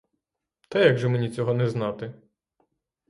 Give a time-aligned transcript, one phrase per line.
[0.69, 2.13] Та як же мені цього не знати?